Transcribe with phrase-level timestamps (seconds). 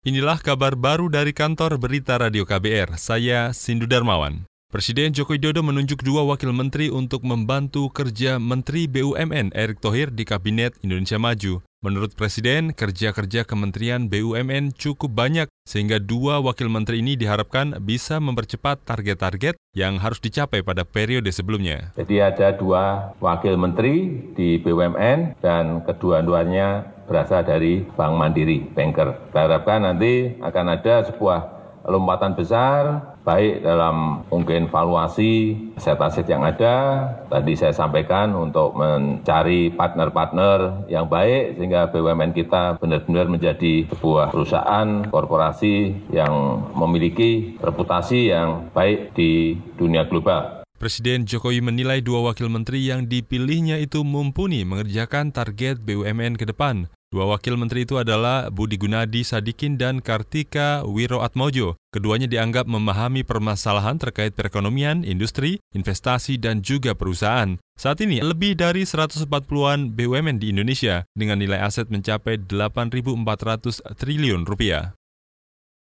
[0.00, 2.96] Inilah kabar baru dari kantor Berita Radio KBR.
[2.96, 4.48] Saya Sindu Darmawan.
[4.72, 10.24] Presiden Joko Widodo menunjuk dua wakil menteri untuk membantu kerja Menteri BUMN Erick Thohir di
[10.24, 11.60] Kabinet Indonesia Maju.
[11.84, 18.80] Menurut Presiden, kerja-kerja Kementerian BUMN cukup banyak sehingga dua wakil menteri ini diharapkan bisa mempercepat
[18.88, 21.92] target-target yang harus dicapai pada periode sebelumnya.
[22.00, 29.34] Jadi ada dua wakil menteri di BUMN dan kedua-duanya berasal dari Bank Mandiri, banker.
[29.34, 37.08] Kita harapkan nanti akan ada sebuah lompatan besar, baik dalam mungkin valuasi aset-aset yang ada.
[37.26, 45.08] Tadi saya sampaikan untuk mencari partner-partner yang baik sehingga BUMN kita benar-benar menjadi sebuah perusahaan
[45.08, 50.60] korporasi yang memiliki reputasi yang baik di dunia global.
[50.80, 56.88] Presiden Jokowi menilai dua wakil menteri yang dipilihnya itu mumpuni mengerjakan target BUMN ke depan.
[57.10, 61.74] Dua wakil menteri itu adalah Budi Gunadi Sadikin dan Kartika Wiroatmojo.
[61.90, 67.58] Keduanya dianggap memahami permasalahan terkait perekonomian, industri, investasi, dan juga perusahaan.
[67.74, 74.94] Saat ini, lebih dari 140-an BUMN di Indonesia dengan nilai aset mencapai 8.400 triliun rupiah.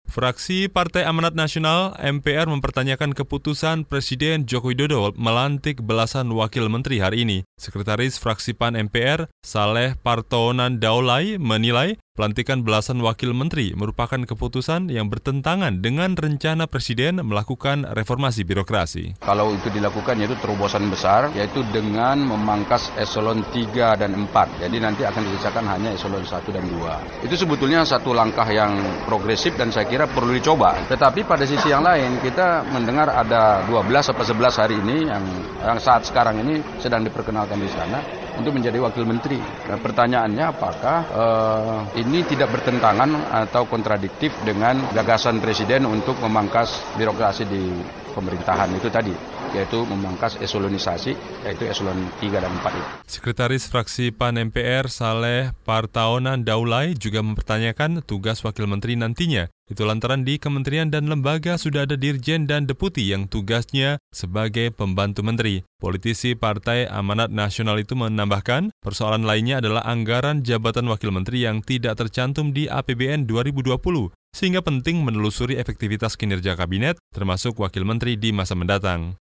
[0.05, 7.25] Fraksi Partai Amanat Nasional MPR mempertanyakan keputusan Presiden Joko Widodo melantik belasan wakil menteri hari
[7.25, 7.37] ini.
[7.57, 15.11] Sekretaris Fraksi PAN MPR, Saleh Partonan Daulay, menilai Pelantikan belasan wakil menteri merupakan keputusan yang
[15.11, 19.19] bertentangan dengan rencana Presiden melakukan reformasi birokrasi.
[19.19, 24.31] Kalau itu dilakukan yaitu terobosan besar, yaitu dengan memangkas eselon 3 dan 4.
[24.63, 27.27] Jadi nanti akan disisakan hanya eselon 1 dan 2.
[27.27, 30.87] Itu sebetulnya satu langkah yang progresif dan saya kira perlu dicoba.
[30.87, 35.23] Tetapi pada sisi yang lain kita mendengar ada 12 atau 11 hari ini yang,
[35.67, 39.39] yang saat sekarang ini sedang diperkenalkan di sana untuk menjadi wakil menteri.
[39.65, 43.09] Dan pertanyaannya apakah uh, ini tidak bertentangan
[43.47, 47.63] atau kontradiktif dengan gagasan presiden untuk memangkas birokrasi di
[48.15, 49.11] pemerintahan itu tadi
[49.51, 52.89] yaitu memangkas eselonisasi yaitu eselon 3 dan 4 itu.
[53.07, 59.51] Sekretaris Fraksi PAN MPR Saleh Partaonan Daulay juga mempertanyakan tugas wakil menteri nantinya.
[59.65, 65.25] Itu lantaran di kementerian dan lembaga sudah ada dirjen dan deputi yang tugasnya sebagai pembantu
[65.25, 65.65] menteri.
[65.81, 71.97] Politisi Partai Amanat Nasional itu menambahkan, persoalan lainnya adalah anggaran jabatan wakil menteri yang tidak
[71.97, 78.59] tercantum di APBN 2020 sehingga penting menelusuri efektivitas kinerja kabinet, termasuk wakil menteri di masa
[78.59, 79.15] mendatang.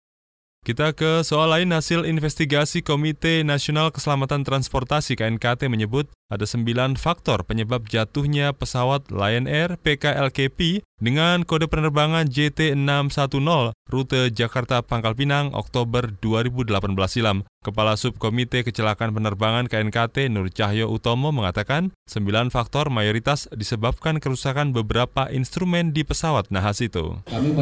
[0.63, 7.43] Kita ke soal lain, hasil investigasi Komite Nasional Keselamatan Transportasi KNKT menyebut ada sembilan faktor
[7.43, 16.09] penyebab jatuhnya pesawat Lion Air PKLKP dengan kode penerbangan JT610 rute Jakarta Pangkal Pinang Oktober
[16.17, 16.73] 2018
[17.05, 17.45] silam.
[17.63, 25.31] Kepala Subkomite Kecelakaan Penerbangan KNKT Nur Cahyo Utomo mengatakan, sembilan faktor mayoritas disebabkan kerusakan beberapa
[25.31, 27.23] instrumen di pesawat nahas itu.
[27.23, 27.55] Kami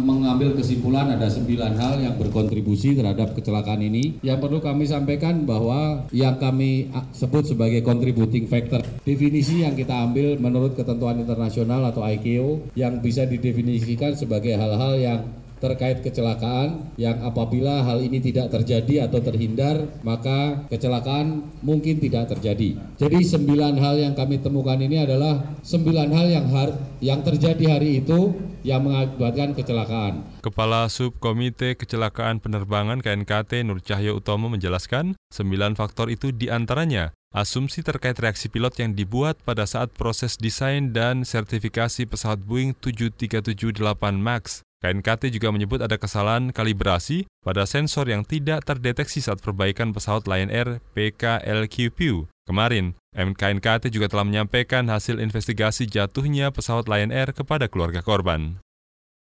[0.00, 4.24] mengambil kesimpulan ada sembilan hal yang berkontribusi terhadap kecelakaan ini.
[4.24, 10.40] Yang perlu kami sampaikan bahwa yang kami sebut sebagai contributing factor, definisi yang kita ambil
[10.40, 15.20] menurut ketentuan internasional atau ICAO yang bisa didefinisikan sebagai hal-hal yang
[15.60, 22.80] terkait kecelakaan yang apabila hal ini tidak terjadi atau terhindar maka kecelakaan mungkin tidak terjadi.
[22.96, 26.70] Jadi sembilan hal yang kami temukan ini adalah sembilan hal yang har
[27.04, 28.32] yang terjadi hari itu
[28.64, 30.40] yang mengakibatkan kecelakaan.
[30.44, 37.86] Kepala Subkomite Kecelakaan Penerbangan KNKT Nur Cahyo Utomo menjelaskan, sembilan faktor itu di antaranya asumsi
[37.86, 44.66] terkait reaksi pilot yang dibuat pada saat proses desain dan sertifikasi pesawat Boeing 737-8 MAX,
[44.80, 50.48] KNKT juga menyebut ada kesalahan kalibrasi pada sensor yang tidak terdeteksi saat perbaikan pesawat Lion
[50.48, 52.24] Air PKLQP.
[52.48, 58.56] Kemarin, KNKT juga telah menyampaikan hasil investigasi jatuhnya pesawat Lion Air kepada keluarga korban.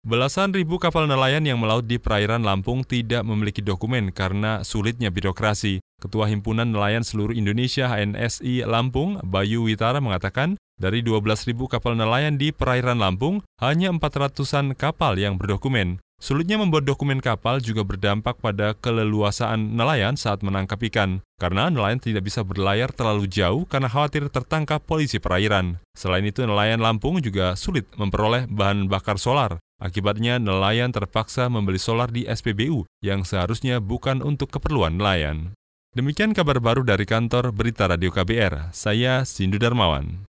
[0.01, 5.81] Belasan ribu kapal nelayan yang melaut di perairan Lampung tidak memiliki dokumen karena sulitnya birokrasi.
[6.01, 12.49] Ketua Himpunan Nelayan Seluruh Indonesia HNSI Lampung, Bayu Witara mengatakan, dari 12.000 kapal nelayan di
[12.49, 16.01] perairan Lampung, hanya 400-an kapal yang berdokumen.
[16.21, 22.29] Sulitnya membuat dokumen kapal juga berdampak pada keleluasaan nelayan saat menangkap ikan, karena nelayan tidak
[22.29, 25.81] bisa berlayar terlalu jauh karena khawatir tertangkap polisi perairan.
[25.97, 29.57] Selain itu, nelayan Lampung juga sulit memperoleh bahan bakar solar.
[29.81, 35.57] Akibatnya, nelayan terpaksa membeli solar di SPBU yang seharusnya bukan untuk keperluan nelayan.
[35.97, 38.71] Demikian kabar baru dari kantor Berita Radio KBR.
[38.77, 40.29] Saya Sindu Darmawan.